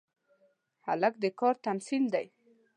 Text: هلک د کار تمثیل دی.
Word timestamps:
هلک 0.87 1.13
د 1.23 1.25
کار 1.39 1.55
تمثیل 1.65 2.03
دی. 2.13 2.25